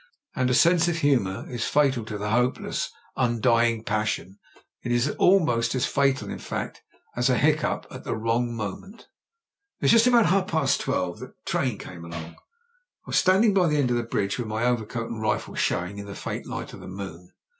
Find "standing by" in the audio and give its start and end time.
13.17-13.67